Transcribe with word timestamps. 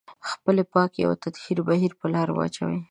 د 0.03 0.03
خپلې 0.31 0.63
پاکي 0.73 1.01
او 1.07 1.13
تطهير 1.23 1.57
بهير 1.67 1.91
په 1.99 2.05
لار 2.13 2.27
واچوي. 2.31 2.79